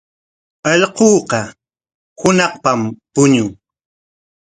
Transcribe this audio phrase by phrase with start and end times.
[0.71, 1.39] Allquuqa
[2.19, 2.81] hunaqpam
[3.13, 3.49] puñun.